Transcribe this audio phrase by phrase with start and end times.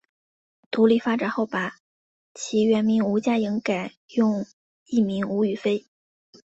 [0.71, 1.75] 独立发展后把
[2.33, 4.47] 其原名吴家颖改用
[4.87, 5.85] 艺名吴雨霏。